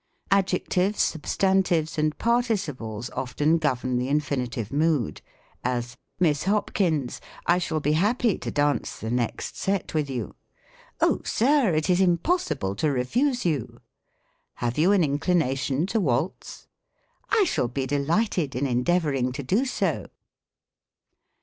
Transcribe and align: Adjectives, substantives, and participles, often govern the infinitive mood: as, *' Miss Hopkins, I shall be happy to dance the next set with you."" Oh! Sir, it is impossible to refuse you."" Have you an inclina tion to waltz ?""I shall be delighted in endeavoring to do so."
Adjectives, 0.31 0.99
substantives, 0.99 1.95
and 1.95 2.17
participles, 2.17 3.11
often 3.11 3.59
govern 3.59 3.99
the 3.99 4.07
infinitive 4.09 4.71
mood: 4.73 5.21
as, 5.63 5.95
*' 6.07 6.19
Miss 6.19 6.45
Hopkins, 6.45 7.21
I 7.45 7.59
shall 7.59 7.79
be 7.79 7.91
happy 7.93 8.39
to 8.39 8.49
dance 8.49 8.97
the 8.97 9.11
next 9.11 9.57
set 9.57 9.93
with 9.93 10.09
you."" 10.09 10.33
Oh! 11.01 11.21
Sir, 11.23 11.75
it 11.75 11.87
is 11.87 12.01
impossible 12.01 12.75
to 12.77 12.89
refuse 12.91 13.45
you."" 13.45 13.79
Have 14.63 14.79
you 14.79 14.91
an 14.91 15.03
inclina 15.03 15.55
tion 15.55 15.85
to 15.85 15.99
waltz 15.99 16.65
?""I 17.39 17.43
shall 17.43 17.67
be 17.67 17.85
delighted 17.85 18.55
in 18.55 18.65
endeavoring 18.65 19.31
to 19.33 19.43
do 19.43 19.65
so." 19.65 20.07